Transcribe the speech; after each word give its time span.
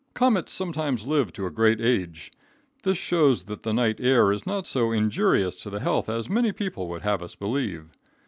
Comets 0.15 0.51
sometimes 0.51 1.05
live 1.05 1.31
to 1.33 1.45
a 1.45 1.51
great 1.51 1.79
age. 1.79 2.31
This 2.81 2.97
shows 2.97 3.43
that 3.43 3.61
the 3.61 3.71
night 3.71 3.99
air 4.01 4.31
is 4.31 4.47
not 4.47 4.65
so 4.65 4.91
injurious 4.91 5.55
to 5.57 5.69
the 5.69 5.79
health 5.79 6.09
as 6.09 6.27
many 6.27 6.51
people 6.51 6.87
would 6.89 7.03
have 7.03 7.21
us 7.21 7.35
believe. 7.35 7.89